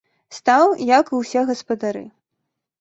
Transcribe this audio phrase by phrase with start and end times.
[0.37, 0.65] Стаў,
[0.97, 2.05] як і ўсе гаспадары.